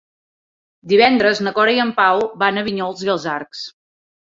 [0.93, 3.67] Divendres na Cora i en Pau van a Vinyols i els Arcs.